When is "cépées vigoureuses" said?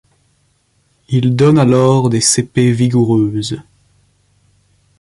2.21-3.61